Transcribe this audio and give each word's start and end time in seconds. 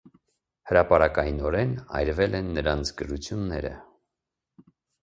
Հրապարակայնորեն 0.69 1.75
այրվել 2.01 2.39
են 2.41 2.51
նրանց 2.59 2.95
գրությունները։ 3.03 3.79